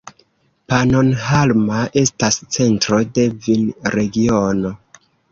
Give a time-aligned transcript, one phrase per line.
[0.71, 4.73] Pannonhalma estas centro de vinregiono.